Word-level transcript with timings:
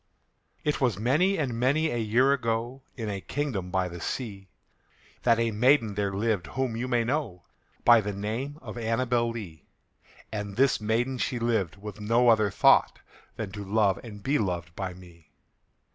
It 0.63 0.81
was 0.81 0.97
many 0.97 1.37
and 1.37 1.53
many 1.59 1.91
a 1.91 1.97
year 1.99 2.33
ago, 2.33 2.81
In 2.97 3.07
a 3.07 3.21
kingdom 3.21 3.69
by 3.69 3.87
the 3.87 4.01
sea, 4.01 4.47
That 5.21 5.37
a 5.39 5.51
maiden 5.51 5.93
there 5.93 6.11
lived 6.11 6.47
whom 6.47 6.75
you 6.75 6.87
may 6.87 7.03
know 7.03 7.43
By 7.85 8.01
the 8.01 8.11
name 8.11 8.57
of 8.63 8.79
ANNABEL 8.79 9.29
LEE; 9.29 9.67
And 10.31 10.55
this 10.57 10.81
maiden 10.81 11.19
she 11.19 11.37
lived 11.37 11.75
with 11.75 12.01
no 12.01 12.29
other 12.29 12.49
thought 12.49 12.97
Than 13.35 13.51
to 13.51 13.63
love 13.63 13.99
and 14.03 14.23
be 14.23 14.39
loved 14.39 14.75
by 14.75 14.95
me. 14.95 15.29